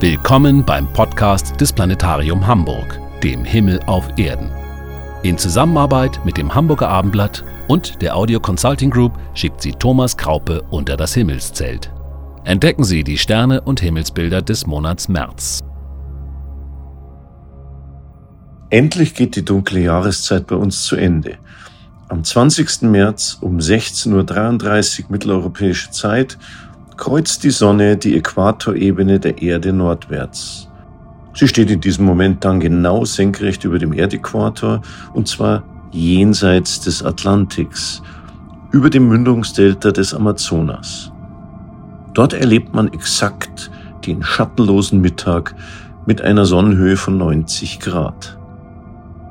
Willkommen 0.00 0.64
beim 0.64 0.90
Podcast 0.94 1.60
des 1.60 1.74
Planetarium 1.74 2.46
Hamburg, 2.46 2.98
dem 3.22 3.44
Himmel 3.44 3.80
auf 3.84 4.08
Erden. 4.16 4.50
In 5.22 5.36
Zusammenarbeit 5.36 6.24
mit 6.24 6.38
dem 6.38 6.54
Hamburger 6.54 6.88
Abendblatt 6.88 7.44
und 7.68 8.00
der 8.00 8.16
Audio 8.16 8.40
Consulting 8.40 8.88
Group 8.88 9.12
schickt 9.34 9.60
sie 9.60 9.72
Thomas 9.72 10.16
Kraupe 10.16 10.62
unter 10.70 10.96
das 10.96 11.12
Himmelszelt. 11.12 11.92
Entdecken 12.44 12.82
Sie 12.82 13.04
die 13.04 13.18
Sterne 13.18 13.60
und 13.60 13.80
Himmelsbilder 13.80 14.40
des 14.40 14.66
Monats 14.66 15.10
März. 15.10 15.60
Endlich 18.70 19.12
geht 19.12 19.36
die 19.36 19.44
dunkle 19.44 19.80
Jahreszeit 19.80 20.46
bei 20.46 20.56
uns 20.56 20.84
zu 20.84 20.96
Ende. 20.96 21.36
Am 22.08 22.24
20. 22.24 22.88
März 22.90 23.36
um 23.42 23.58
16.33 23.58 25.02
Uhr 25.02 25.06
mitteleuropäische 25.10 25.90
Zeit 25.90 26.38
kreuzt 27.00 27.44
die 27.44 27.50
Sonne 27.50 27.96
die 27.96 28.14
Äquatorebene 28.14 29.18
der 29.18 29.40
Erde 29.40 29.72
nordwärts. 29.72 30.68
Sie 31.34 31.48
steht 31.48 31.70
in 31.70 31.80
diesem 31.80 32.04
Moment 32.04 32.44
dann 32.44 32.60
genau 32.60 33.06
senkrecht 33.06 33.64
über 33.64 33.78
dem 33.78 33.94
Erdäquator 33.94 34.82
und 35.14 35.26
zwar 35.26 35.62
jenseits 35.92 36.78
des 36.80 37.02
Atlantiks, 37.02 38.02
über 38.70 38.90
dem 38.90 39.08
Mündungsdelta 39.08 39.92
des 39.92 40.12
Amazonas. 40.12 41.10
Dort 42.12 42.34
erlebt 42.34 42.74
man 42.74 42.92
exakt 42.92 43.70
den 44.06 44.22
schattenlosen 44.22 45.00
Mittag 45.00 45.54
mit 46.04 46.20
einer 46.20 46.44
Sonnenhöhe 46.44 46.98
von 46.98 47.16
90 47.16 47.80
Grad. 47.80 48.38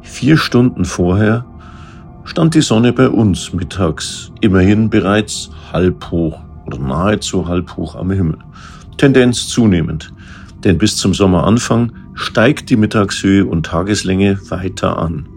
Vier 0.01 0.37
Stunden 0.37 0.85
vorher 0.85 1.45
stand 2.23 2.55
die 2.55 2.61
Sonne 2.61 2.93
bei 2.93 3.09
uns 3.09 3.53
mittags 3.53 4.31
immerhin 4.41 4.89
bereits 4.89 5.51
halb 5.71 6.09
hoch 6.09 6.48
oder 6.69 6.77
nahezu 6.77 7.47
halb 7.47 7.75
hoch 7.77 7.95
am 7.95 8.11
Himmel. 8.11 8.37
Tendenz 8.97 9.47
zunehmend, 9.47 10.13
denn 10.63 10.77
bis 10.77 10.97
zum 10.97 11.15
Sommeranfang 11.15 11.91
steigt 12.13 12.69
die 12.69 12.77
Mittagshöhe 12.77 13.45
und 13.45 13.65
Tageslänge 13.65 14.39
weiter 14.49 14.99
an. 14.99 15.27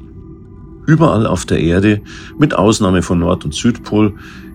Überall 0.87 1.27
auf 1.27 1.47
der 1.47 1.61
Erde, 1.61 2.03
mit 2.39 2.55
Ausnahme 2.55 3.03
von 3.03 3.21
Nord- 3.21 3.47
und 3.47 3.55
Südpol, 3.55 4.15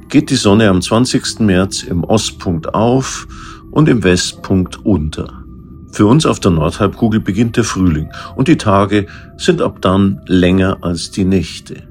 geht 0.10 0.30
die 0.30 0.36
Sonne 0.36 0.70
am 0.70 0.82
20. 0.82 1.40
März 1.40 1.84
im 1.84 2.04
Ostpunkt 2.04 2.76
auf 2.76 3.28
und 3.72 3.90
im 3.90 4.04
Westpunkt 4.04 4.86
unter. 4.86 5.44
Für 5.92 6.06
uns 6.06 6.28
auf 6.28 6.40
der 6.40 6.52
Nordhalbkugel 6.52 7.22
beginnt 7.22 7.58
der 7.58 7.64
Frühling 7.64 8.10
und 8.36 8.48
die 8.48 8.58
Tage 8.58 9.08
sind 9.38 9.62
ab 9.64 9.82
dann 9.82 10.22
länger 10.28 10.78
als 10.82 11.10
die 11.10 11.26
Nächte. 11.26 11.88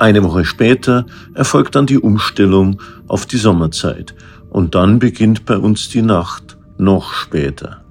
Eine 0.00 0.24
Woche 0.24 0.46
später 0.46 1.04
erfolgt 1.34 1.74
dann 1.74 1.84
die 1.84 1.98
Umstellung 1.98 2.80
auf 3.06 3.26
die 3.26 3.36
Sommerzeit 3.36 4.14
und 4.48 4.74
dann 4.74 4.98
beginnt 4.98 5.44
bei 5.44 5.58
uns 5.58 5.90
die 5.90 6.00
Nacht 6.00 6.56
noch 6.78 7.12
später. 7.12 7.82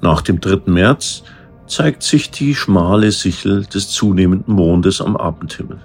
Nach 0.00 0.20
dem 0.20 0.38
3. 0.38 0.70
März 0.70 1.24
zeigt 1.66 2.04
sich 2.04 2.30
die 2.30 2.54
schmale 2.54 3.10
Sichel 3.10 3.64
des 3.66 3.90
zunehmenden 3.90 4.54
Mondes 4.54 5.00
am 5.00 5.16
Abendhimmel. 5.16 5.80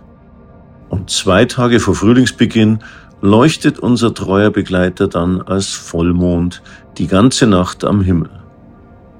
Und 0.90 1.10
zwei 1.10 1.46
Tage 1.46 1.80
vor 1.80 1.96
Frühlingsbeginn 1.96 2.84
leuchtet 3.22 3.80
unser 3.80 4.14
treuer 4.14 4.52
Begleiter 4.52 5.08
dann 5.08 5.42
als 5.42 5.74
Vollmond 5.74 6.62
die 7.00 7.08
ganze 7.08 7.48
Nacht 7.48 7.84
am 7.84 8.02
Himmel. 8.02 8.30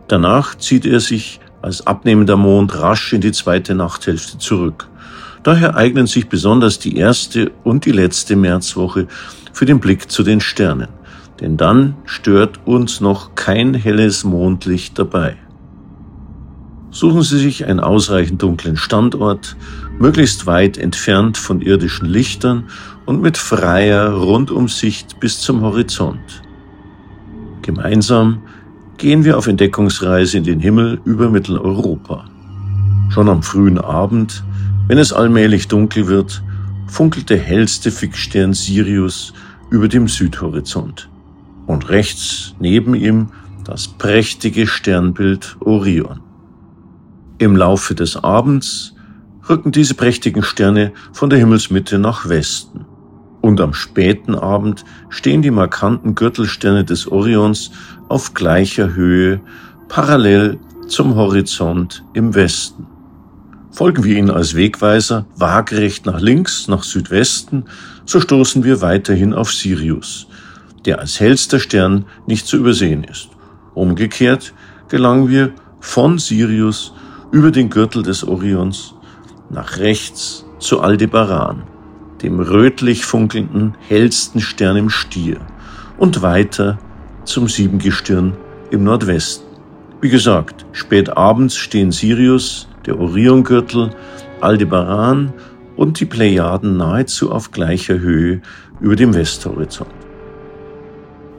Danach 0.08 0.54
zieht 0.54 0.86
er 0.86 1.00
sich 1.00 1.40
als 1.64 1.88
abnehmender 1.88 2.38
Mond 2.38 2.80
rasch 2.80 3.12
in 3.12 3.22
die 3.22 3.32
zweite 3.32 3.74
Nachthälfte 3.74 4.38
zurück 4.38 4.88
Daher 5.44 5.76
eignen 5.76 6.08
sich 6.08 6.28
besonders 6.30 6.80
die 6.80 6.98
erste 6.98 7.52
und 7.64 7.86
die 7.86 7.92
letzte 7.92 8.36
Märzwoche 8.36 9.08
für 9.54 9.66
den 9.66 9.80
Blick 9.80 10.12
zu 10.12 10.24
den 10.24 10.42
Sternen, 10.42 10.90
denn 11.40 11.58
dann 11.58 11.96
stört 12.06 12.60
uns 12.66 13.02
noch 13.02 13.36
kein 13.36 13.74
helles 13.74 14.24
Mondlicht 14.24 15.00
dabei. 15.00 15.38
Suchen 16.92 17.22
Sie 17.22 17.38
sich 17.38 17.66
einen 17.66 17.80
ausreichend 17.80 18.42
dunklen 18.42 18.78
Standort, 18.78 19.56
möglichst 20.00 20.48
weit 20.48 20.78
entfernt 20.78 21.38
von 21.38 21.62
irdischen 21.62 22.08
Lichtern 22.08 22.66
und 23.06 23.22
mit 23.22 23.38
freier 23.38 24.12
Rundumsicht 24.14 25.20
bis 25.20 25.40
zum 25.40 25.62
Horizont. 25.62 26.42
Gemeinsam 27.62 28.42
gehen 28.98 29.26
wir 29.26 29.38
auf 29.38 29.48
Entdeckungsreise 29.48 30.38
in 30.38 30.44
den 30.44 30.60
Himmel 30.60 31.00
über 31.06 31.30
Mitteleuropa. 31.30 32.26
Schon 33.10 33.30
am 33.30 33.44
frühen 33.44 33.78
Abend 33.78 34.44
wenn 34.88 34.98
es 34.98 35.14
allmählich 35.14 35.68
dunkel 35.68 36.08
wird, 36.08 36.42
funkelt 36.88 37.30
der 37.30 37.40
hellste 37.40 37.92
Fixstern 37.92 38.54
Sirius 38.54 39.34
über 39.70 39.88
dem 39.88 40.08
Südhorizont 40.08 41.10
und 41.66 41.90
rechts 41.90 42.56
neben 42.60 42.96
ihm 42.96 43.28
das 43.66 43.88
prächtige 43.88 44.66
Sternbild 44.66 45.58
Orion. 45.60 46.22
Im 47.38 47.56
Laufe 47.56 47.94
des 47.96 48.16
Abends 48.24 48.96
rücken 49.50 49.72
diese 49.72 49.94
prächtigen 49.94 50.42
Sterne 50.42 50.94
von 51.12 51.30
der 51.30 51.40
Himmelsmitte 51.40 52.00
nach 52.00 52.30
Westen. 52.30 52.86
Und 53.42 53.62
am 53.62 53.74
späten 53.74 54.36
Abend 54.36 54.84
stehen 55.10 55.42
die 55.42 55.52
markanten 55.52 56.16
Gürtelsterne 56.16 56.84
des 56.84 57.08
Orions 57.12 57.72
auf 58.10 58.34
gleicher 58.34 58.94
Höhe 58.94 59.42
parallel 59.90 60.60
zum 60.88 61.16
Horizont 61.16 62.04
im 62.14 62.34
Westen. 62.34 62.88
Folgen 63.78 64.04
wir 64.04 64.18
ihnen 64.18 64.32
als 64.32 64.56
Wegweiser 64.56 65.28
waagerecht 65.36 66.08
nach 66.08 66.20
links, 66.20 66.68
nach 66.68 66.82
Südwesten, 66.82 67.66
so 68.06 68.20
stoßen 68.20 68.64
wir 68.64 68.82
weiterhin 68.82 69.36
auf 69.36 69.54
Sirius, 69.54 70.26
der 70.88 70.98
als 70.98 71.20
hellster 71.20 71.60
Stern 71.60 72.06
nicht 72.26 72.48
zu 72.48 72.58
übersehen 72.58 73.04
ist. 73.04 73.30
Umgekehrt 73.76 74.56
gelangen 74.90 75.30
wir 75.30 75.52
von 75.80 76.18
Sirius 76.18 76.96
über 77.32 77.52
den 77.52 77.70
Gürtel 77.70 78.02
des 78.02 78.24
Orions 78.24 78.96
nach 79.52 79.78
rechts 79.78 80.44
zu 80.58 80.82
Aldebaran, 80.82 81.62
dem 82.24 82.40
rötlich 82.40 83.06
funkelnden, 83.06 83.76
hellsten 83.88 84.42
Stern 84.42 84.78
im 84.78 84.90
Stier, 84.90 85.38
und 86.00 86.24
weiter 86.24 86.80
zum 87.26 87.48
Siebengestirn 87.48 88.36
im 88.72 88.84
Nordwesten. 88.84 89.46
Wie 90.02 90.10
gesagt, 90.10 90.66
spät 90.72 91.16
abends 91.16 91.56
stehen 91.56 91.92
Sirius, 91.92 92.68
der 92.88 93.00
Oriongürtel, 93.00 93.92
Aldebaran 94.42 95.34
und 95.76 96.00
die 96.00 96.06
Plejaden 96.06 96.78
nahezu 96.78 97.32
auf 97.32 97.52
gleicher 97.52 98.00
Höhe 98.00 98.42
über 98.80 98.96
dem 98.96 99.14
Westhorizont. 99.14 99.92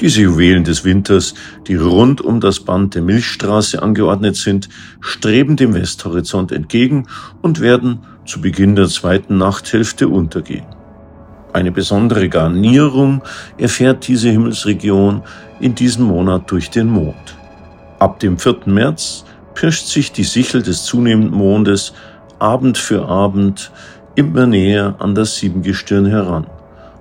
Diese 0.01 0.23
Juwelen 0.23 0.63
des 0.63 0.85
Winters, 0.85 1.35
die 1.67 1.75
rund 1.75 2.21
um 2.21 2.39
das 2.41 2.61
Band 2.61 2.95
der 2.95 3.03
Milchstraße 3.03 3.83
angeordnet 3.83 4.37
sind, 4.37 4.69
streben 5.01 5.57
dem 5.57 5.75
Westhorizont 5.75 6.53
entgegen 6.53 7.09
und 7.43 7.61
werden 7.61 8.01
zu 8.25 8.41
Beginn 8.41 8.77
der 8.77 8.87
zweiten 8.87 9.39
Nachthälfte 9.39 10.07
untergehen. 10.07 10.67
Eine 11.53 11.73
besondere 11.73 12.29
Garnierung 12.29 13.23
erfährt 13.57 14.07
diese 14.07 14.29
Himmelsregion 14.29 15.23
in 15.59 15.75
diesem 15.75 16.05
Monat 16.05 16.49
durch 16.51 16.71
den 16.71 16.89
Mond. 16.89 17.37
Ab 17.99 18.21
dem 18.21 18.39
4. 18.39 18.59
März 18.67 19.25
pirscht 19.59 19.89
sich 19.89 20.13
die 20.13 20.23
Sichel 20.23 20.63
des 20.63 20.85
zunehmenden 20.85 21.37
Mondes 21.37 21.93
Abend 22.39 22.79
für 22.79 23.09
Abend 23.09 23.73
immer 24.15 24.47
näher 24.47 24.95
an 25.01 25.17
das 25.17 25.35
Siebengestirn 25.35 26.07
heran 26.07 26.47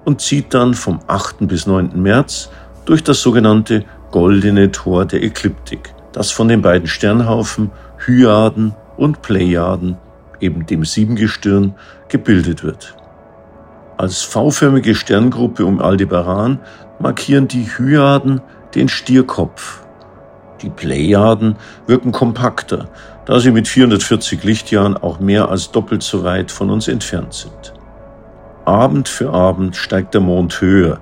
und 0.05 0.21
zieht 0.21 0.55
dann 0.55 0.73
vom 0.73 0.99
8. 1.05 1.47
bis 1.47 1.67
9. 1.67 2.01
März 2.01 2.49
durch 2.85 3.03
das 3.03 3.21
sogenannte 3.21 3.85
goldene 4.09 4.71
Tor 4.71 5.05
der 5.05 5.21
Ekliptik, 5.21 5.93
das 6.13 6.31
von 6.31 6.47
den 6.47 6.63
beiden 6.63 6.87
Sternhaufen 6.87 7.69
Hyaden 8.07 8.73
und 8.97 9.21
Plejaden, 9.21 9.97
eben 10.39 10.65
dem 10.65 10.83
Siebengestirn, 10.83 11.75
gebildet 12.09 12.63
wird. 12.63 12.95
Als 13.97 14.23
V-förmige 14.23 14.95
Sterngruppe 14.95 15.63
um 15.63 15.79
Aldebaran 15.79 16.57
markieren 16.97 17.47
die 17.47 17.65
Hyaden 17.65 18.41
den 18.73 18.89
Stierkopf 18.89 19.83
die 20.61 20.69
Plejaden 20.69 21.55
wirken 21.85 22.11
kompakter, 22.11 22.89
da 23.25 23.39
sie 23.39 23.51
mit 23.51 23.67
440 23.67 24.43
Lichtjahren 24.43 24.97
auch 24.97 25.19
mehr 25.19 25.49
als 25.49 25.71
doppelt 25.71 26.03
so 26.03 26.23
weit 26.23 26.51
von 26.51 26.69
uns 26.69 26.87
entfernt 26.87 27.33
sind. 27.33 27.73
Abend 28.65 29.07
für 29.07 29.31
Abend 29.31 29.75
steigt 29.75 30.13
der 30.13 30.21
Mond 30.21 30.59
höher 30.61 30.99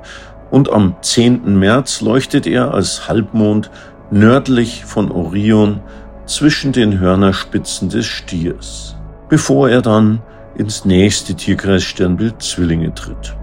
und 0.52 0.72
am 0.72 0.96
10. 1.02 1.58
März 1.58 2.02
leuchtet 2.02 2.48
er 2.48 2.74
als 2.74 3.08
Halbmond 3.08 3.72
nördlich 4.12 4.86
von 4.86 5.12
Orion 5.12 5.82
zwischen 6.26 6.72
den 6.72 7.00
Hörnerspitzen 7.00 7.90
des 7.90 8.06
Stiers, 8.06 8.96
bevor 9.30 9.70
er 9.70 9.82
dann 9.82 10.22
ins 10.56 10.86
nächste 10.86 11.36
Tierkreissternbild 11.36 12.42
Zwillinge 12.42 12.94
tritt. 12.94 13.36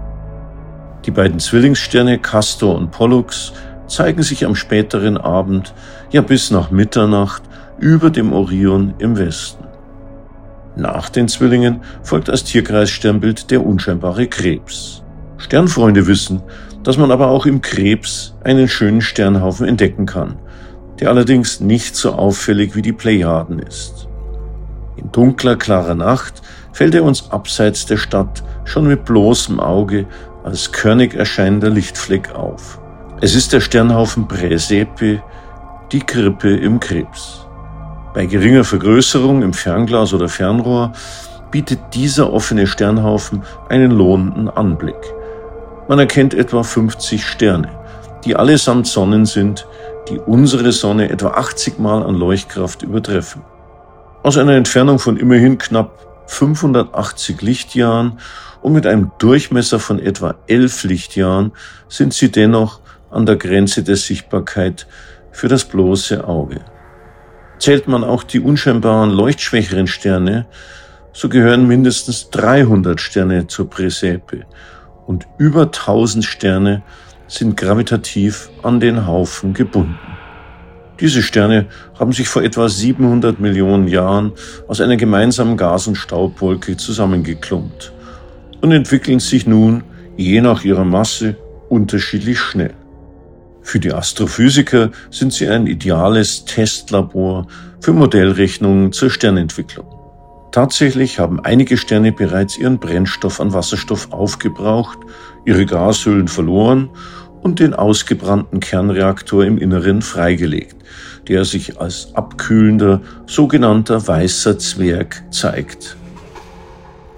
Die 1.05 1.11
beiden 1.11 1.39
Zwillingssterne 1.39 2.17
Castor 2.17 2.75
und 2.75 2.91
Pollux 2.91 3.53
zeigen 3.87 4.23
sich 4.23 4.45
am 4.45 4.55
späteren 4.55 5.17
Abend, 5.17 5.73
ja 6.11 6.21
bis 6.21 6.51
nach 6.51 6.71
Mitternacht, 6.71 7.43
über 7.79 8.09
dem 8.09 8.33
Orion 8.33 8.93
im 8.99 9.17
Westen. 9.17 9.65
Nach 10.75 11.09
den 11.09 11.27
Zwillingen 11.27 11.81
folgt 12.01 12.29
als 12.29 12.43
Tierkreissternbild 12.45 13.51
der 13.51 13.65
unscheinbare 13.65 14.27
Krebs. 14.27 15.03
Sternfreunde 15.37 16.07
wissen, 16.07 16.41
dass 16.83 16.97
man 16.97 17.11
aber 17.11 17.27
auch 17.27 17.45
im 17.45 17.61
Krebs 17.61 18.35
einen 18.43 18.67
schönen 18.67 19.01
Sternhaufen 19.01 19.67
entdecken 19.67 20.05
kann, 20.05 20.37
der 20.99 21.09
allerdings 21.09 21.59
nicht 21.59 21.95
so 21.95 22.13
auffällig 22.13 22.75
wie 22.75 22.81
die 22.81 22.93
Plejaden 22.93 23.59
ist. 23.59 24.07
In 24.95 25.11
dunkler, 25.11 25.55
klarer 25.55 25.95
Nacht 25.95 26.41
fällt 26.71 26.95
er 26.95 27.03
uns 27.03 27.31
abseits 27.31 27.85
der 27.85 27.97
Stadt 27.97 28.43
schon 28.65 28.87
mit 28.87 29.05
bloßem 29.05 29.59
Auge 29.59 30.05
als 30.43 30.71
körnig 30.71 31.13
erscheinender 31.13 31.69
Lichtfleck 31.69 32.33
auf. 32.33 32.79
Es 33.23 33.35
ist 33.35 33.53
der 33.53 33.61
Sternhaufen 33.61 34.27
Praesepe, 34.27 35.23
die 35.93 36.01
Krippe 36.01 36.57
im 36.57 36.81
Krebs. 36.81 37.47
Bei 38.13 38.25
geringer 38.25 38.65
Vergrößerung 38.65 39.43
im 39.43 39.53
Fernglas 39.53 40.13
oder 40.13 40.27
Fernrohr 40.27 40.91
bietet 41.49 41.79
dieser 41.93 42.33
offene 42.33 42.67
Sternhaufen 42.67 43.43
einen 43.69 43.91
lohnenden 43.91 44.49
Anblick. 44.49 44.97
Man 45.87 45.99
erkennt 45.99 46.33
etwa 46.33 46.63
50 46.63 47.25
Sterne, 47.25 47.69
die 48.25 48.35
allesamt 48.35 48.87
Sonnen 48.87 49.25
sind, 49.25 49.67
die 50.09 50.19
unsere 50.19 50.73
Sonne 50.73 51.09
etwa 51.09 51.29
80 51.29 51.79
Mal 51.79 52.03
an 52.03 52.15
Leuchtkraft 52.15 52.83
übertreffen. 52.83 53.41
Aus 54.21 54.37
einer 54.37 54.57
Entfernung 54.57 54.99
von 54.99 55.15
immerhin 55.15 55.57
knapp 55.57 55.97
580 56.27 57.41
Lichtjahren 57.41 58.19
und 58.61 58.73
mit 58.73 58.85
einem 58.85 59.11
Durchmesser 59.17 59.79
von 59.79 59.99
etwa 59.99 60.35
11 60.47 60.83
Lichtjahren 60.83 61.53
sind 61.87 62.13
sie 62.13 62.29
dennoch 62.29 62.82
an 63.13 63.25
der 63.25 63.35
Grenze 63.35 63.83
der 63.83 63.95
Sichtbarkeit 63.95 64.87
für 65.31 65.47
das 65.47 65.65
bloße 65.65 66.27
Auge. 66.27 66.61
Zählt 67.59 67.87
man 67.87 68.03
auch 68.03 68.23
die 68.23 68.39
unscheinbaren 68.39 69.11
leuchtschwächeren 69.11 69.87
Sterne, 69.87 70.47
so 71.13 71.29
gehören 71.29 71.67
mindestens 71.67 72.29
300 72.31 72.99
Sterne 72.99 73.47
zur 73.47 73.69
Präsepe 73.69 74.45
und 75.05 75.27
über 75.37 75.63
1000 75.63 76.25
Sterne 76.25 76.81
sind 77.27 77.55
gravitativ 77.57 78.49
an 78.63 78.79
den 78.79 79.07
Haufen 79.07 79.53
gebunden. 79.53 79.97
Diese 80.99 81.23
Sterne 81.23 81.67
haben 81.99 82.13
sich 82.13 82.27
vor 82.27 82.43
etwa 82.43 82.69
700 82.69 83.39
Millionen 83.39 83.87
Jahren 83.87 84.31
aus 84.67 84.79
einer 84.79 84.97
gemeinsamen 84.97 85.57
Gas- 85.57 85.87
und 85.87 85.95
Staubwolke 85.95 86.77
zusammengeklumpt 86.77 87.91
und 88.61 88.71
entwickeln 88.71 89.19
sich 89.19 89.47
nun 89.47 89.83
je 90.15 90.41
nach 90.41 90.63
ihrer 90.63 90.85
Masse 90.85 91.35
unterschiedlich 91.69 92.39
schnell. 92.39 92.75
Für 93.63 93.79
die 93.79 93.93
Astrophysiker 93.93 94.91
sind 95.09 95.33
sie 95.33 95.47
ein 95.47 95.67
ideales 95.67 96.45
Testlabor 96.45 97.47
für 97.79 97.93
Modellrechnungen 97.93 98.91
zur 98.91 99.09
Sternentwicklung. 99.09 99.87
Tatsächlich 100.51 101.17
haben 101.17 101.39
einige 101.39 101.77
Sterne 101.77 102.11
bereits 102.11 102.57
ihren 102.57 102.77
Brennstoff 102.77 103.39
an 103.39 103.53
Wasserstoff 103.53 104.11
aufgebraucht, 104.11 104.99
ihre 105.45 105.65
Gashüllen 105.65 106.27
verloren 106.27 106.89
und 107.41 107.59
den 107.59 107.73
ausgebrannten 107.73 108.59
Kernreaktor 108.59 109.43
im 109.45 109.57
Inneren 109.57 110.01
freigelegt, 110.01 110.75
der 111.27 111.43
sich 111.43 111.79
als 111.79 112.13
abkühlender 112.13 113.01
sogenannter 113.25 114.07
weißer 114.07 114.59
Zwerg 114.59 115.23
zeigt. 115.31 115.97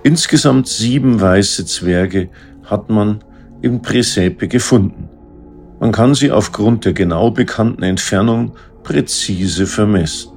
Insgesamt 0.03 0.67
sieben 0.67 1.19
weiße 1.19 1.65
Zwerge 1.65 2.29
hat 2.63 2.89
man 2.89 3.23
im 3.61 3.81
Presepe 3.81 4.47
gefunden. 4.47 5.04
Man 5.79 5.91
kann 5.91 6.15
sie 6.15 6.31
aufgrund 6.31 6.85
der 6.85 6.93
genau 6.93 7.31
bekannten 7.31 7.83
Entfernung 7.83 8.53
präzise 8.83 9.67
vermessen. 9.67 10.31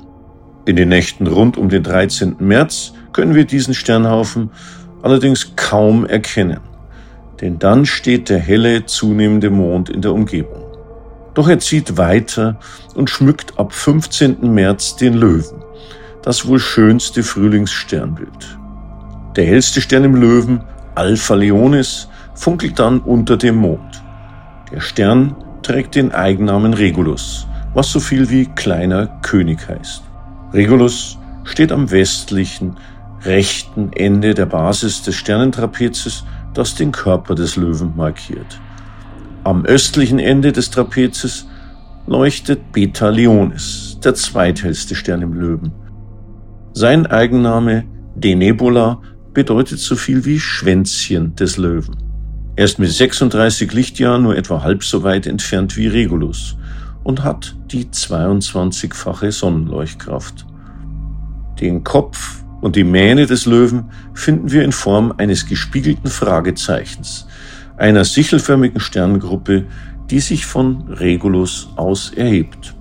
In 0.67 0.77
den 0.77 0.89
Nächten 0.89 1.27
rund 1.27 1.57
um 1.57 1.69
den 1.69 1.83
13. 1.83 2.37
März 2.41 2.93
können 3.13 3.35
wir 3.35 3.45
diesen 3.45 3.73
Sternhaufen 3.73 4.51
allerdings 5.03 5.53
kaum 5.55 6.05
erkennen, 6.05 6.61
denn 7.41 7.59
dann 7.59 7.87
steht 7.87 8.29
der 8.29 8.39
helle, 8.39 8.85
zunehmende 8.85 9.51
Mond 9.51 9.91
in 9.91 10.03
der 10.03 10.13
Umgebung. 10.13 10.65
Doch 11.35 11.49
er 11.49 11.61
zieht 11.61 11.97
weiter 11.97 12.59
und 12.95 13.09
schmückt 13.11 13.59
ab 13.59 13.73
15. 13.73 14.53
März 14.53 14.97
den 14.97 15.15
Löwen, 15.15 15.63
das 16.23 16.49
wohl 16.49 16.59
schönste 16.59 17.23
Frühlingssternbild. 17.23 18.59
Der 19.37 19.47
hellste 19.47 19.81
Stern 19.81 20.05
im 20.05 20.17
Löwen, 20.17 20.63
Alpha 20.97 21.35
Leonis, 21.35 22.09
funkelt 22.35 22.79
dann 22.79 22.99
unter 22.99 23.37
dem 23.37 23.57
Mond. 23.57 24.03
Der 24.71 24.81
Stern 24.81 25.35
trägt 25.63 25.95
den 25.95 26.13
Eigennamen 26.13 26.75
Regulus, 26.75 27.47
was 27.75 27.91
so 27.91 28.01
viel 28.01 28.29
wie 28.29 28.47
kleiner 28.47 29.07
König 29.23 29.67
heißt. 29.67 30.03
Regulus 30.53 31.19
steht 31.45 31.73
am 31.73 31.91
westlichen, 31.91 32.77
rechten 33.23 33.93
Ende 33.95 34.35
der 34.35 34.47
Basis 34.47 35.03
des 35.03 35.15
Sternentrapezes, 35.17 36.25
das 36.55 36.75
den 36.75 36.93
Körper 36.93 37.35
des 37.35 37.57
Löwen 37.57 37.95
markiert. 37.97 38.61
Am 39.45 39.65
östlichen 39.65 40.19
Ende 40.19 40.53
des 40.53 40.71
Trapezes 40.71 41.47
leuchtet 42.07 42.73
Beta 42.73 43.09
Leonis, 43.09 43.99
der 44.05 44.15
zweithellste 44.15 44.95
Stern 44.95 45.23
im 45.23 45.33
Löwen. 45.33 45.73
Sein 46.75 47.07
Eigenname 47.07 47.85
Denebola 48.15 49.01
bedeutet 49.33 49.79
so 49.79 49.97
viel 49.97 50.25
wie 50.25 50.39
Schwänzchen 50.39 51.35
des 51.37 51.57
Löwen. 51.57 52.08
Er 52.59 52.65
ist 52.65 52.81
mit 52.81 52.91
36 52.91 53.73
Lichtjahren 53.73 54.25
nur 54.25 54.37
etwa 54.37 54.65
halb 54.65 54.83
so 54.83 55.05
weit 55.05 55.29
entfernt 55.29 55.77
wie 55.77 55.87
Regulus 55.87 56.57
und 57.05 57.23
hat 57.23 57.55
die 57.71 57.85
22-fache 57.85 59.31
Sonnenleuchtkraft. 59.31 60.45
Den 61.61 61.85
Kopf 61.85 62.43
und 62.61 62.75
die 62.75 62.83
Mähne 62.83 63.27
des 63.27 63.47
Löwen 63.47 63.85
finden 64.13 64.51
wir 64.51 64.65
in 64.65 64.73
Form 64.73 65.15
eines 65.19 65.47
gespiegelten 65.47 66.11
Fragezeichens, 66.11 67.29
einer 67.77 68.05
sichelförmigen 68.05 68.81
Sternengruppe, 68.81 69.65
die 70.11 70.19
sich 70.19 70.45
von 70.45 70.83
Regulus 70.89 71.69
aus 71.77 72.13
erhebt. 72.13 72.75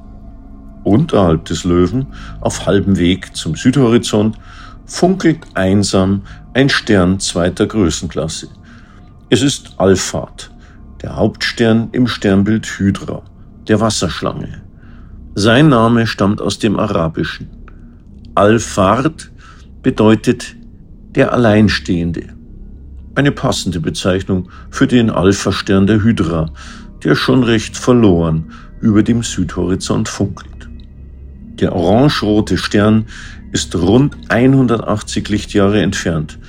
Unterhalb 0.86 1.46
des 1.46 1.66
Löwen, 1.66 2.08
auf 2.42 2.66
halbem 2.66 2.98
Weg 2.98 3.36
zum 3.36 3.56
Südhorizont, 3.56 4.40
funkelt 4.88 5.42
einsam 5.54 6.24
ein 6.56 6.70
Stern 6.70 7.20
zweiter 7.20 7.68
Größenklasse. 7.68 8.48
Es 9.30 9.42
ist 9.42 9.74
Alphard, 9.76 10.52
der 11.02 11.18
Hauptstern 11.18 11.90
im 11.92 12.08
Sternbild 12.08 12.66
Hydra, 12.66 13.24
der 13.68 13.82
Wasserschlange. 13.82 14.62
Sein 15.36 15.68
Name 15.68 16.08
stammt 16.08 16.42
aus 16.42 16.60
dem 16.60 16.80
Arabischen. 16.80 17.50
Alphard 18.36 19.30
bedeutet 19.82 20.56
der 21.10 21.34
Alleinstehende. 21.34 22.24
Eine 23.16 23.34
passende 23.34 23.82
Bezeichnung 23.82 24.50
für 24.70 24.88
den 24.88 25.10
Alpha-Stern 25.10 25.88
der 25.88 26.04
Hydra, 26.04 26.50
der 27.04 27.16
schon 27.16 27.44
recht 27.44 27.76
verloren 27.76 28.54
über 28.80 29.04
dem 29.04 29.24
Südhorizont 29.24 30.08
funkelt. 30.08 30.70
Der 31.60 31.76
orange-rote 31.76 32.58
Stern 32.58 33.08
ist 33.52 33.76
rund 33.76 34.16
180 34.30 35.28
Lichtjahre 35.28 35.82
entfernt 35.82 36.40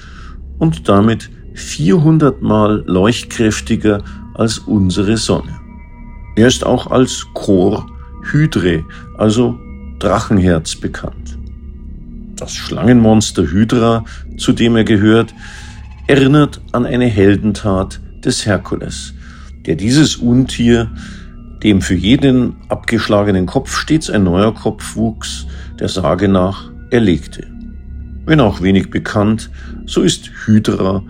und 0.59 0.89
damit 0.89 1.29
400 1.59 2.43
Mal 2.43 2.85
leuchtkräftiger 2.87 4.03
als 4.35 4.59
unsere 4.59 5.17
Sonne. 5.17 5.59
Er 6.37 6.47
ist 6.47 6.65
auch 6.65 6.87
als 6.89 7.27
Chor 7.35 7.87
Hydre, 8.31 8.85
also 9.17 9.59
Drachenherz 9.99 10.77
bekannt. 10.77 11.37
Das 12.37 12.55
Schlangenmonster 12.55 13.43
Hydra, 13.51 14.05
zu 14.37 14.53
dem 14.53 14.77
er 14.77 14.85
gehört, 14.85 15.35
erinnert 16.07 16.61
an 16.73 16.87
eine 16.87 17.07
Heldentat 17.07 18.01
des 18.25 18.47
Herkules, 18.47 19.15
der 19.67 19.75
dieses 19.75 20.17
Untier, 20.17 20.91
dem 21.65 21.83
für 21.83 21.97
jeden 21.97 22.57
abgeschlagenen 22.69 23.47
Kopf 23.47 23.77
stets 23.77 24.09
ein 24.09 24.23
neuer 24.23 24.55
Kopf 24.55 24.95
wuchs, 24.95 25.47
der 25.81 25.89
Sage 25.89 26.29
nach 26.29 26.71
erlegte. 26.91 27.47
Wenn 28.25 28.41
auch 28.41 28.63
wenig 28.63 28.91
bekannt, 28.91 29.51
so 29.87 30.03
ist 30.03 30.31
Hydra 30.45 31.03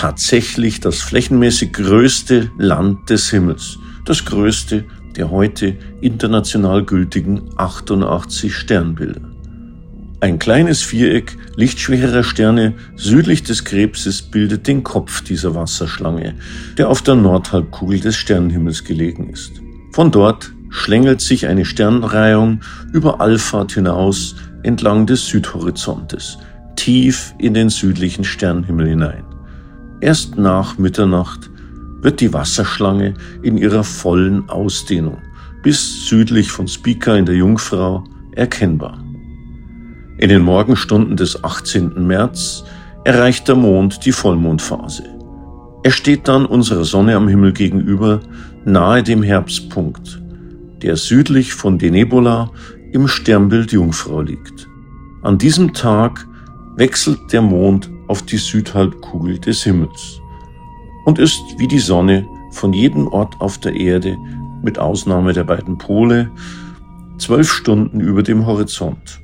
tatsächlich 0.00 0.80
das 0.80 1.02
flächenmäßig 1.02 1.74
größte 1.74 2.50
Land 2.56 3.10
des 3.10 3.28
Himmels, 3.28 3.78
das 4.06 4.24
größte 4.24 4.86
der 5.14 5.30
heute 5.30 5.76
international 6.00 6.84
gültigen 6.86 7.50
88 7.56 8.54
Sternbilder. 8.54 9.20
Ein 10.20 10.38
kleines 10.38 10.82
Viereck 10.82 11.36
lichtschwererer 11.56 12.24
Sterne 12.24 12.72
südlich 12.96 13.42
des 13.42 13.64
Krebses 13.64 14.22
bildet 14.22 14.66
den 14.66 14.84
Kopf 14.84 15.22
dieser 15.22 15.54
Wasserschlange, 15.54 16.34
der 16.78 16.88
auf 16.88 17.02
der 17.02 17.16
Nordhalbkugel 17.16 18.00
des 18.00 18.16
Sternenhimmels 18.16 18.84
gelegen 18.84 19.28
ist. 19.28 19.52
Von 19.92 20.10
dort 20.10 20.50
schlängelt 20.70 21.20
sich 21.20 21.46
eine 21.46 21.66
Sternreihung 21.66 22.62
über 22.94 23.20
Alphard 23.20 23.72
hinaus 23.72 24.34
entlang 24.62 25.04
des 25.04 25.26
Südhorizontes, 25.26 26.38
tief 26.76 27.34
in 27.36 27.52
den 27.52 27.68
südlichen 27.68 28.24
Sternenhimmel 28.24 28.88
hinein. 28.88 29.29
Erst 30.00 30.38
nach 30.38 30.78
Mitternacht 30.78 31.50
wird 32.00 32.20
die 32.20 32.32
Wasserschlange 32.32 33.14
in 33.42 33.58
ihrer 33.58 33.84
vollen 33.84 34.48
Ausdehnung 34.48 35.18
bis 35.62 36.08
südlich 36.08 36.50
von 36.50 36.66
Spika 36.68 37.16
in 37.16 37.26
der 37.26 37.34
Jungfrau 37.34 38.04
erkennbar. 38.32 38.98
In 40.18 40.28
den 40.28 40.42
Morgenstunden 40.42 41.16
des 41.16 41.44
18. 41.44 42.06
März 42.06 42.64
erreicht 43.04 43.48
der 43.48 43.56
Mond 43.56 44.04
die 44.04 44.12
Vollmondphase. 44.12 45.04
Er 45.82 45.90
steht 45.90 46.28
dann 46.28 46.46
unserer 46.46 46.84
Sonne 46.84 47.16
am 47.16 47.28
Himmel 47.28 47.52
gegenüber, 47.52 48.20
nahe 48.64 49.02
dem 49.02 49.22
Herbstpunkt. 49.22 50.20
der 50.82 50.96
südlich 50.96 51.52
von 51.52 51.76
Denebola 51.76 52.50
im 52.92 53.06
Sternbild 53.06 53.70
Jungfrau 53.70 54.22
liegt. 54.22 54.66
An 55.20 55.36
diesem 55.36 55.74
Tag 55.74 56.26
wechselt 56.76 57.18
der 57.32 57.42
Mond 57.42 57.90
auf 58.10 58.22
die 58.22 58.38
Südhalbkugel 58.38 59.38
des 59.38 59.62
Himmels 59.62 60.20
und 61.04 61.20
ist 61.20 61.40
wie 61.58 61.68
die 61.68 61.78
Sonne 61.78 62.26
von 62.50 62.72
jedem 62.72 63.06
Ort 63.06 63.40
auf 63.40 63.58
der 63.58 63.76
Erde, 63.76 64.16
mit 64.62 64.80
Ausnahme 64.80 65.32
der 65.32 65.44
beiden 65.44 65.78
Pole, 65.78 66.28
zwölf 67.18 67.50
Stunden 67.52 68.00
über 68.00 68.24
dem 68.24 68.46
Horizont. 68.46 69.20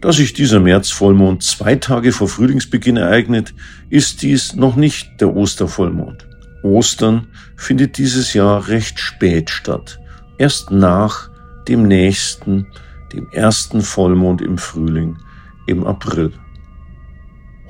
Da 0.00 0.12
sich 0.12 0.32
dieser 0.32 0.60
Märzvollmond 0.60 1.42
zwei 1.42 1.76
Tage 1.76 2.12
vor 2.12 2.28
Frühlingsbeginn 2.28 2.96
ereignet, 2.96 3.54
ist 3.90 4.22
dies 4.22 4.54
noch 4.54 4.76
nicht 4.76 5.20
der 5.20 5.36
Ostervollmond. 5.36 6.26
Ostern 6.62 7.26
findet 7.54 7.98
dieses 7.98 8.32
Jahr 8.32 8.68
recht 8.68 8.98
spät 8.98 9.50
statt, 9.50 10.00
erst 10.38 10.70
nach 10.70 11.28
dem 11.68 11.82
nächsten, 11.82 12.66
dem 13.12 13.28
ersten 13.30 13.82
Vollmond 13.82 14.40
im 14.40 14.56
Frühling, 14.56 15.18
im 15.66 15.86
April. 15.86 16.32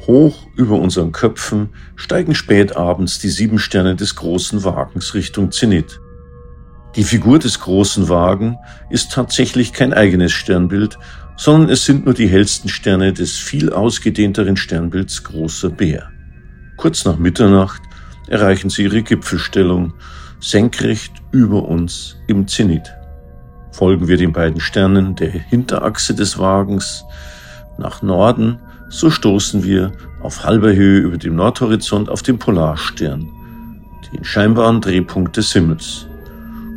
Hoch 0.07 0.47
über 0.57 0.77
unseren 0.77 1.13
Köpfen 1.13 1.71
steigen 1.97 2.35
spät 2.35 2.77
abends 2.77 3.19
die 3.19 3.29
sieben 3.29 3.59
Sterne 3.59 3.97
des 3.97 4.17
großen 4.17 4.65
Wagens 4.65 5.15
Richtung 5.15 5.53
Zenit. 5.53 6.01
Die 6.97 7.05
Figur 7.05 7.39
des 7.39 7.61
großen 7.61 8.09
Wagen 8.09 8.57
ist 8.91 9.13
tatsächlich 9.13 9.73
kein 9.73 9.93
eigenes 9.93 10.33
Sternbild, 10.33 10.99
sondern 11.37 11.71
es 11.71 11.85
sind 11.85 12.05
nur 12.05 12.15
die 12.15 12.29
hellsten 12.29 12.69
Sterne 12.69 13.13
des 13.13 13.37
viel 13.37 13.73
ausgedehnteren 13.73 14.57
Sternbilds 14.57 15.23
Großer 15.25 15.71
Bär. 15.71 16.11
Kurz 16.77 17.05
nach 17.05 17.19
Mitternacht 17.19 17.83
erreichen 18.29 18.71
sie 18.71 18.85
ihre 18.85 19.03
Gipfelstellung 19.03 19.95
senkrecht 20.41 21.13
über 21.33 21.65
uns 21.65 22.17
im 22.27 22.47
Zenit. 22.49 22.93
Folgen 23.73 24.09
wir 24.09 24.17
den 24.17 24.33
beiden 24.33 24.61
Sternen 24.61 25.15
der 25.15 25.31
Hinterachse 25.31 26.15
des 26.15 26.39
Wagens 26.39 27.05
nach 27.79 28.03
Norden, 28.03 28.61
so 28.89 29.11
stoßen 29.11 29.65
wir 29.65 29.93
auf 30.21 30.45
halber 30.45 30.75
Höhe 30.75 31.01
über 31.01 31.19
dem 31.19 31.37
Nordhorizont 31.37 32.09
auf 32.09 32.23
den 32.23 32.39
Polarstern, 32.39 33.29
den 34.13 34.25
scheinbaren 34.25 34.81
Drehpunkt 34.81 35.37
des 35.37 35.53
Himmels. 35.53 36.07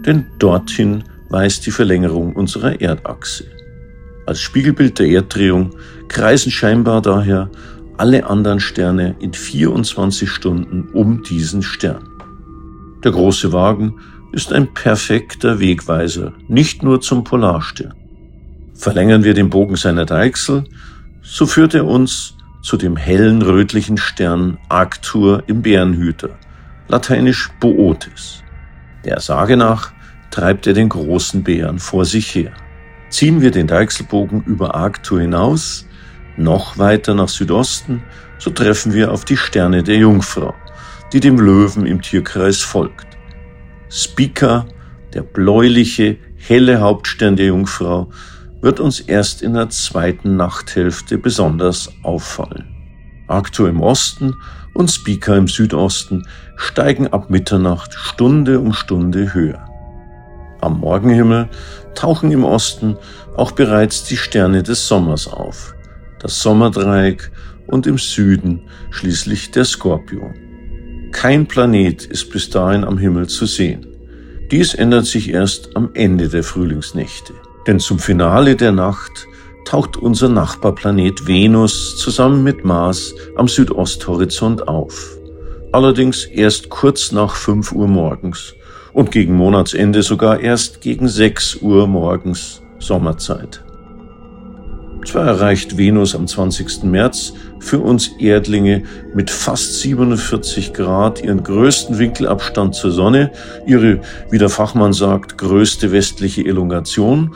Denn 0.06 0.26
dorthin 0.40 1.04
weist 1.30 1.66
die 1.66 1.72
Verlängerung 1.72 2.36
unserer 2.36 2.82
Erdachse. 2.82 3.46
Als 4.26 4.40
Spiegelbild 4.42 5.00
der 5.00 5.08
Erddrehung 5.08 5.72
kreisen 6.08 6.52
scheinbar 6.52 7.02
daher 7.02 7.50
alle 7.98 8.26
anderen 8.26 8.60
Sterne 8.60 9.16
in 9.20 9.34
24 9.34 10.30
Stunden 10.30 10.90
um 10.94 11.24
diesen 11.24 11.62
Stern. 11.62 12.08
Der 13.04 13.12
große 13.12 13.54
Wagen 13.54 14.00
ist 14.32 14.54
ein 14.54 14.74
perfekter 14.74 15.60
Wegweiser, 15.60 16.34
nicht 16.48 16.84
nur 16.84 17.02
zum 17.02 17.24
Polarstern. 17.24 17.94
Verlängern 18.74 19.24
wir 19.24 19.34
den 19.34 19.50
Bogen 19.50 19.76
seiner 19.76 20.06
Deichsel, 20.06 20.64
so 21.22 21.46
führt 21.46 21.74
er 21.74 21.86
uns 21.86 22.36
zu 22.62 22.78
dem 22.78 22.96
hellen 22.96 23.42
rötlichen 23.42 23.98
Stern 23.98 24.58
Arctur 24.70 25.44
im 25.48 25.62
Bärenhüter, 25.62 26.38
lateinisch 26.88 27.50
Bootes. 27.60 28.44
Der 29.06 29.20
Sage 29.20 29.58
nach 29.58 29.92
treibt 30.30 30.68
er 30.68 30.74
den 30.74 30.90
großen 30.90 31.44
Bären 31.44 31.80
vor 31.80 32.06
sich 32.06 32.34
her. 32.36 32.52
Ziehen 33.10 33.42
wir 33.42 33.52
den 33.52 33.68
Deichselbogen 33.68 34.44
über 34.44 34.76
Arctur 34.76 35.22
hinaus, 35.22 35.86
noch 36.38 36.78
weiter 36.78 37.14
nach 37.14 37.30
Südosten, 37.30 38.04
so 38.38 38.50
treffen 38.52 38.94
wir 38.94 39.12
auf 39.12 39.26
die 39.26 39.38
Sterne 39.38 39.84
der 39.84 39.98
Jungfrau, 39.98 40.56
die 41.14 41.20
dem 41.20 41.38
Löwen 41.40 41.86
im 41.86 42.02
Tierkreis 42.02 42.62
folgt. 42.62 43.08
Spica, 43.90 44.66
der 45.14 45.24
bläuliche, 45.24 46.18
helle 46.38 46.80
Hauptstern 46.80 47.36
der 47.36 47.48
Jungfrau, 47.48 48.10
wird 48.62 48.80
uns 48.80 49.00
erst 49.00 49.42
in 49.42 49.54
der 49.54 49.70
zweiten 49.70 50.36
Nachthälfte 50.38 51.18
besonders 51.18 51.92
auffallen. 52.04 52.68
Arctur 53.28 53.70
im 53.70 53.82
Osten 53.82 54.36
und 54.74 54.92
Spica 54.92 55.36
im 55.36 55.48
Südosten 55.48 56.28
steigen 56.56 57.08
ab 57.08 57.30
Mitternacht 57.30 57.94
Stunde 57.94 58.60
um 58.60 58.74
Stunde 58.74 59.34
höher. 59.34 59.66
Am 60.62 60.80
Morgenhimmel 60.80 61.50
tauchen 61.96 62.32
im 62.32 62.44
Osten 62.44 62.98
auch 63.36 63.52
bereits 63.52 64.04
die 64.04 64.18
Sterne 64.18 64.62
des 64.62 64.88
Sommers 64.88 65.28
auf, 65.28 65.74
das 66.20 66.42
Sommerdreieck 66.42 67.32
und 67.68 67.88
im 67.88 67.98
Süden 67.98 68.62
schließlich 68.92 69.52
der 69.52 69.66
Skorpion. 69.66 70.34
Kein 71.12 71.48
Planet 71.48 72.06
ist 72.06 72.32
bis 72.32 72.50
dahin 72.50 72.84
am 72.84 72.98
Himmel 72.98 73.28
zu 73.28 73.46
sehen. 73.46 73.88
Dies 74.52 74.74
ändert 74.74 75.06
sich 75.06 75.30
erst 75.30 75.76
am 75.76 75.90
Ende 75.94 76.30
der 76.30 76.44
Frühlingsnächte. 76.44 77.34
Denn 77.68 77.80
zum 77.80 78.00
Finale 78.00 78.56
der 78.56 78.72
Nacht 78.72 79.28
taucht 79.66 79.98
unser 79.98 80.30
Nachbarplanet 80.30 81.28
Venus 81.28 81.98
zusammen 81.98 82.44
mit 82.44 82.66
Mars 82.66 83.14
am 83.36 83.48
Südosthorizont 83.48 84.68
auf. 84.68 85.18
Allerdings 85.72 86.26
erst 86.26 86.70
kurz 86.70 87.12
nach 87.12 87.36
5 87.36 87.72
Uhr 87.72 87.88
morgens 87.88 88.56
und 88.94 89.12
gegen 89.12 89.36
Monatsende 89.36 90.04
sogar 90.04 90.40
erst 90.40 90.82
gegen 90.82 91.08
6 91.08 91.58
Uhr 91.62 91.88
morgens 91.88 92.62
Sommerzeit. 92.80 93.64
Zwar 95.06 95.26
erreicht 95.26 95.78
Venus 95.78 96.16
am 96.16 96.28
20. 96.28 96.84
März 96.84 97.34
für 97.60 97.80
uns 97.80 98.12
Erdlinge 98.20 98.84
mit 99.14 99.32
fast 99.32 99.80
47 99.80 100.74
Grad 100.74 101.24
ihren 101.24 101.44
größten 101.44 101.98
Winkelabstand 101.98 102.76
zur 102.76 102.92
Sonne, 102.92 103.32
ihre, 103.66 104.02
wie 104.30 104.38
der 104.38 104.50
Fachmann 104.50 104.94
sagt, 104.94 105.38
größte 105.38 105.92
westliche 105.92 106.46
Elongation, 106.46 107.36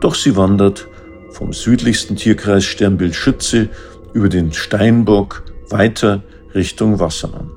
doch 0.00 0.14
sie 0.14 0.36
wandert 0.36 0.88
vom 1.30 1.52
südlichsten 1.52 2.16
Tierkreis 2.16 2.64
Sternbild 2.64 3.14
Schütze 3.14 3.68
über 4.12 4.28
den 4.28 4.52
Steinbock 4.52 5.44
weiter 5.70 6.22
Richtung 6.54 6.98
Wassermann. 6.98 7.50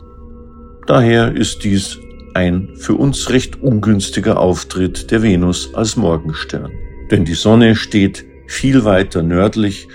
Daher 0.85 1.35
ist 1.35 1.63
dies 1.63 1.97
ein 2.33 2.69
für 2.75 2.93
uns 2.93 3.29
recht 3.29 3.61
ungünstiger 3.61 4.39
Auftritt 4.39 5.11
der 5.11 5.23
Venus 5.23 5.73
als 5.73 5.95
Morgenstern. 5.95 6.71
Denn 7.09 7.25
die 7.25 7.33
Sonne 7.33 7.75
steht 7.75 8.25
viel 8.51 8.83
weiter 8.83 9.23
nördlich 9.23 9.87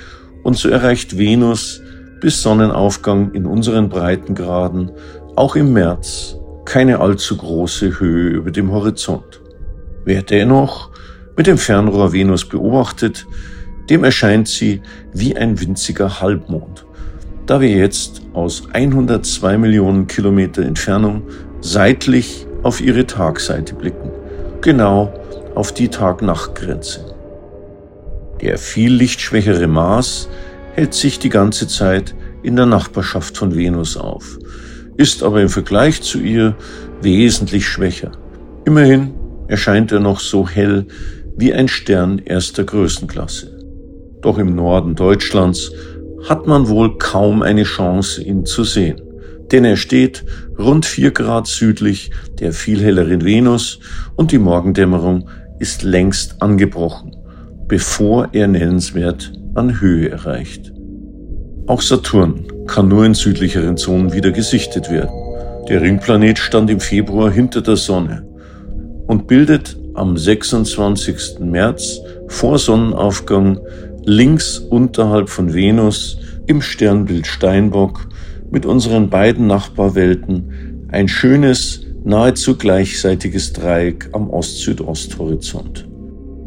und 0.42 0.56
so 0.56 0.68
erreicht 0.68 1.18
Venus 1.18 1.82
bis 2.20 2.42
Sonnenaufgang 2.42 3.32
in 3.32 3.44
unseren 3.44 3.88
Breitengraden 3.88 4.92
auch 5.36 5.56
im 5.56 5.72
März 5.74 6.36
keine 6.64 7.00
allzu 7.00 7.36
große 7.36 8.00
Höhe 8.00 8.30
über 8.30 8.50
dem 8.50 8.72
Horizont. 8.72 9.42
Wer 10.04 10.22
dennoch 10.22 10.90
mit 11.36 11.46
dem 11.46 11.58
Fernrohr 11.58 12.12
Venus 12.12 12.48
beobachtet, 12.48 13.26
dem 13.90 14.04
erscheint 14.04 14.48
sie 14.48 14.80
wie 15.12 15.36
ein 15.36 15.60
winziger 15.60 16.20
Halbmond, 16.20 16.86
da 17.44 17.60
wir 17.60 17.70
jetzt 17.70 18.22
aus 18.32 18.64
102 18.72 19.58
Millionen 19.58 20.06
Kilometer 20.06 20.62
Entfernung 20.62 21.22
seitlich 21.60 22.46
auf 22.62 22.80
ihre 22.80 23.06
Tagseite 23.06 23.74
blicken, 23.74 24.10
genau 24.62 25.12
auf 25.54 25.72
die 25.72 25.88
Tag-Nacht-Grenze. 25.88 27.15
Der 28.40 28.58
viel 28.58 28.92
lichtschwächere 28.92 29.66
Mars 29.66 30.28
hält 30.74 30.94
sich 30.94 31.18
die 31.18 31.28
ganze 31.28 31.68
Zeit 31.68 32.14
in 32.42 32.56
der 32.56 32.66
Nachbarschaft 32.66 33.36
von 33.36 33.54
Venus 33.54 33.96
auf, 33.96 34.38
ist 34.96 35.22
aber 35.22 35.40
im 35.40 35.48
Vergleich 35.48 36.02
zu 36.02 36.20
ihr 36.20 36.56
wesentlich 37.00 37.66
schwächer. 37.66 38.12
Immerhin 38.64 39.14
erscheint 39.48 39.92
er 39.92 40.00
noch 40.00 40.20
so 40.20 40.48
hell 40.48 40.86
wie 41.36 41.52
ein 41.54 41.68
Stern 41.68 42.18
erster 42.18 42.64
Größenklasse. 42.64 43.58
Doch 44.20 44.38
im 44.38 44.54
Norden 44.54 44.94
Deutschlands 44.94 45.70
hat 46.28 46.46
man 46.46 46.68
wohl 46.68 46.98
kaum 46.98 47.42
eine 47.42 47.64
Chance, 47.64 48.22
ihn 48.22 48.44
zu 48.44 48.64
sehen 48.64 49.00
denn 49.52 49.64
er 49.64 49.76
steht 49.76 50.24
rund 50.58 50.86
vier 50.86 51.10
Grad 51.10 51.46
südlich 51.46 52.10
der 52.38 52.52
viel 52.52 52.80
helleren 52.80 53.24
Venus 53.24 53.78
und 54.16 54.32
die 54.32 54.38
Morgendämmerung 54.38 55.28
ist 55.58 55.82
längst 55.82 56.42
angebrochen, 56.42 57.15
bevor 57.68 58.28
er 58.32 58.48
nennenswert 58.48 59.32
an 59.54 59.80
Höhe 59.80 60.10
erreicht. 60.10 60.72
Auch 61.66 61.82
Saturn 61.82 62.44
kann 62.66 62.88
nur 62.88 63.04
in 63.04 63.14
südlicheren 63.14 63.76
Zonen 63.76 64.12
wieder 64.12 64.30
gesichtet 64.30 64.90
werden. 64.90 65.10
Der 65.68 65.80
Ringplanet 65.80 66.38
stand 66.38 66.70
im 66.70 66.80
Februar 66.80 67.30
hinter 67.30 67.60
der 67.60 67.76
Sonne 67.76 68.24
und 69.06 69.26
bildet 69.26 69.76
am 69.94 70.16
26. 70.16 71.40
März 71.40 72.00
vor 72.28 72.58
Sonnenaufgang 72.58 73.58
links 74.04 74.58
unterhalb 74.58 75.28
von 75.28 75.54
Venus 75.54 76.18
im 76.46 76.62
Sternbild 76.62 77.26
Steinbock 77.26 78.06
mit 78.50 78.64
unseren 78.64 79.10
beiden 79.10 79.46
Nachbarwelten 79.48 80.86
ein 80.88 81.08
schönes, 81.08 81.80
nahezu 82.04 82.56
gleichseitiges 82.56 83.52
Dreieck 83.52 84.08
am 84.12 84.30
Ost-Südost-Horizont, 84.30 85.88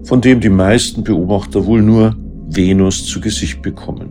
von 0.10 0.22
dem 0.22 0.40
die 0.40 0.50
meisten 0.50 1.04
Beobachter 1.04 1.68
wohl 1.68 1.84
nur 1.84 2.16
Venus 2.48 3.06
zu 3.06 3.22
Gesicht 3.22 3.62
bekommen. 3.62 4.10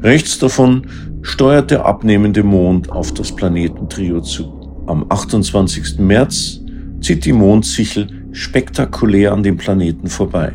Rechts 0.00 0.38
davon 0.38 0.86
steuert 1.22 1.72
der 1.72 1.84
abnehmende 1.84 2.44
Mond 2.44 2.92
auf 2.92 3.12
das 3.12 3.34
Planetentrio 3.34 4.20
zu. 4.20 4.84
Am 4.86 5.04
28. 5.08 5.98
März 5.98 6.60
zieht 7.00 7.24
die 7.24 7.32
Mondsichel 7.32 8.06
spektakulär 8.30 9.32
an 9.32 9.42
dem 9.42 9.56
Planeten 9.56 10.06
vorbei. 10.06 10.52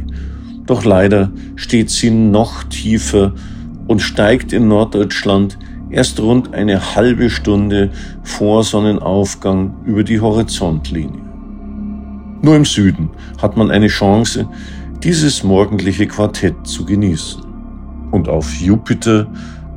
Doch 0.66 0.86
leider 0.86 1.34
steht 1.58 1.90
sie 1.90 2.10
noch 2.10 2.64
tiefer 2.64 3.34
und 3.88 4.00
steigt 4.00 4.54
in 4.54 4.70
Norddeutschland 4.70 5.60
erst 5.90 6.18
rund 6.22 6.54
eine 6.54 6.96
halbe 6.96 7.30
Stunde 7.30 7.90
vor 8.24 8.64
Sonnenaufgang 8.64 9.76
über 9.86 10.06
die 10.06 10.22
Horizontlinie. 10.22 11.29
Nur 12.42 12.56
im 12.56 12.66
Süden 12.66 13.10
hat 13.42 13.58
man 13.58 13.70
eine 13.72 13.88
Chance, 13.88 14.48
dieses 15.04 15.44
morgendliche 15.44 16.08
Quartett 16.08 16.56
zu 16.66 16.86
genießen. 16.86 17.44
Und 18.12 18.28
auf 18.28 18.54
Jupiter 18.56 19.28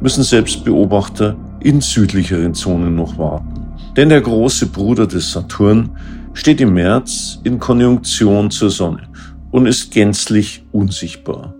müssen 0.00 0.22
selbst 0.22 0.64
Beobachter 0.64 1.36
in 1.60 1.80
südlicheren 1.80 2.54
Zonen 2.54 2.94
noch 2.94 3.18
warten. 3.18 3.66
Denn 3.96 4.08
der 4.08 4.20
große 4.20 4.66
Bruder 4.66 5.06
des 5.06 5.32
Saturn 5.32 5.90
steht 6.34 6.60
im 6.60 6.74
März 6.74 7.40
in 7.44 7.58
Konjunktion 7.58 8.50
zur 8.50 8.70
Sonne 8.70 9.08
und 9.50 9.66
ist 9.66 9.92
gänzlich 9.92 10.64
unsichtbar. 10.72 11.54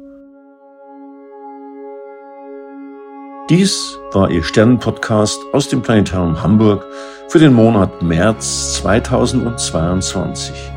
Dies 3.51 3.99
war 4.13 4.31
Ihr 4.31 4.43
Sternenpodcast 4.43 5.39
aus 5.53 5.69
dem 5.69 5.83
Planetarium 5.83 6.43
Hamburg 6.43 6.87
für 7.29 7.39
den 7.39 7.53
Monat 7.53 8.03
März 8.03 8.75
2022. 8.81 10.72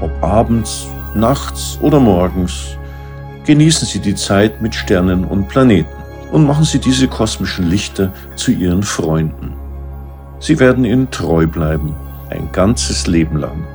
Ob 0.00 0.10
abends, 0.22 0.86
nachts 1.14 1.78
oder 1.82 1.98
morgens, 1.98 2.76
genießen 3.44 3.86
Sie 3.86 3.98
die 3.98 4.14
Zeit 4.14 4.62
mit 4.62 4.74
Sternen 4.74 5.24
und 5.24 5.48
Planeten 5.48 5.88
und 6.30 6.46
machen 6.46 6.64
Sie 6.64 6.78
diese 6.78 7.08
kosmischen 7.08 7.68
Lichter 7.68 8.12
zu 8.36 8.52
Ihren 8.52 8.82
Freunden. 8.82 9.54
Sie 10.40 10.60
werden 10.60 10.84
Ihnen 10.84 11.10
treu 11.10 11.46
bleiben, 11.46 11.94
ein 12.30 12.48
ganzes 12.52 13.06
Leben 13.06 13.38
lang. 13.38 13.66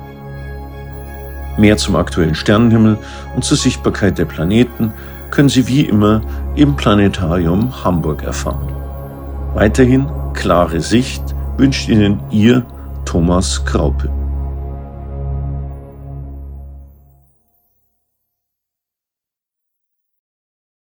Mehr 1.58 1.76
zum 1.76 1.96
aktuellen 1.96 2.34
Sternenhimmel 2.34 2.98
und 3.36 3.44
zur 3.44 3.56
Sichtbarkeit 3.56 4.18
der 4.18 4.24
Planeten 4.24 4.92
können 5.30 5.48
Sie 5.48 5.66
wie 5.68 5.82
immer 5.82 6.22
im 6.56 6.74
Planetarium 6.76 7.84
Hamburg 7.84 8.22
erfahren. 8.22 8.68
Weiterhin 9.54 10.06
klare 10.32 10.80
Sicht 10.80 11.22
wünscht 11.56 11.88
Ihnen 11.88 12.20
Ihr 12.30 12.64
Thomas 13.04 13.64
Kraupe. 13.64 14.08